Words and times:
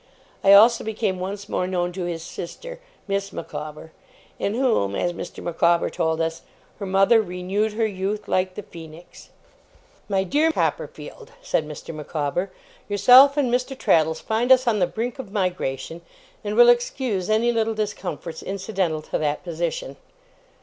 I 0.43 0.53
also 0.53 0.83
became 0.83 1.19
once 1.19 1.47
more 1.47 1.67
known 1.67 1.91
to 1.91 2.05
his 2.05 2.23
sister, 2.23 2.79
Miss 3.07 3.31
Micawber, 3.31 3.91
in 4.39 4.55
whom, 4.55 4.95
as 4.95 5.13
Mr. 5.13 5.43
Micawber 5.43 5.91
told 5.91 6.19
us, 6.19 6.41
'her 6.79 6.87
mother 6.87 7.21
renewed 7.21 7.73
her 7.73 7.85
youth, 7.85 8.27
like 8.27 8.55
the 8.55 8.63
Phoenix'. 8.63 9.29
'My 10.09 10.23
dear 10.23 10.51
Copperfield,' 10.51 11.33
said 11.43 11.67
Mr. 11.67 11.93
Micawber, 11.93 12.49
'yourself 12.89 13.37
and 13.37 13.53
Mr. 13.53 13.77
Traddles 13.77 14.21
find 14.21 14.51
us 14.51 14.65
on 14.65 14.79
the 14.79 14.87
brink 14.87 15.19
of 15.19 15.31
migration, 15.31 16.01
and 16.43 16.55
will 16.55 16.69
excuse 16.69 17.29
any 17.29 17.51
little 17.51 17.75
discomforts 17.75 18.41
incidental 18.41 19.03
to 19.03 19.19
that 19.19 19.43
position. 19.43 19.97